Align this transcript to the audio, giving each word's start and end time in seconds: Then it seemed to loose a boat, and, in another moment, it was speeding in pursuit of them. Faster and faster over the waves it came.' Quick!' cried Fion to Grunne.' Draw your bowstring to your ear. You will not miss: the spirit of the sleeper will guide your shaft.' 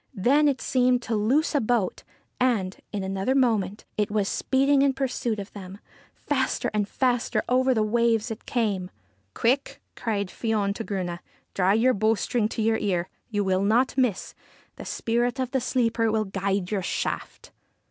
Then 0.15 0.47
it 0.47 0.61
seemed 0.61 1.03
to 1.03 1.15
loose 1.15 1.53
a 1.53 1.61
boat, 1.61 2.03
and, 2.39 2.75
in 2.91 3.03
another 3.03 3.35
moment, 3.35 3.85
it 3.97 4.09
was 4.09 4.27
speeding 4.27 4.81
in 4.81 4.93
pursuit 4.95 5.37
of 5.37 5.53
them. 5.53 5.77
Faster 6.15 6.71
and 6.73 6.89
faster 6.89 7.43
over 7.47 7.75
the 7.75 7.83
waves 7.83 8.31
it 8.31 8.47
came.' 8.47 8.89
Quick!' 9.35 9.79
cried 9.95 10.29
Fion 10.29 10.73
to 10.73 10.83
Grunne.' 10.83 11.19
Draw 11.53 11.73
your 11.73 11.93
bowstring 11.93 12.49
to 12.49 12.63
your 12.63 12.77
ear. 12.77 13.09
You 13.29 13.43
will 13.43 13.61
not 13.61 13.95
miss: 13.95 14.33
the 14.75 14.85
spirit 14.85 15.37
of 15.39 15.51
the 15.51 15.61
sleeper 15.61 16.11
will 16.11 16.25
guide 16.25 16.71
your 16.71 16.81
shaft.' 16.81 17.51